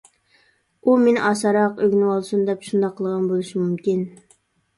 ئۇ 0.87 0.95
مېنى 1.01 1.21
ئاسانراق 1.31 1.75
ئۆگىنىۋالسۇن 1.83 2.41
دەپ 2.49 2.67
شۇنداق 2.71 2.97
قىلغان 3.01 3.29
بولۇشى 3.35 3.61
مۇمكىن. 3.61 4.03